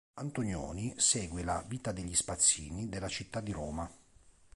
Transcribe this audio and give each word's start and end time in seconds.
Antonioni 0.15 0.95
segue 0.97 1.43
la 1.43 1.63
vita 1.67 1.91
degli 1.91 2.15
spazzini 2.15 2.89
della 2.89 3.07
città 3.07 3.39
di 3.39 3.51
Roma. 3.51 3.87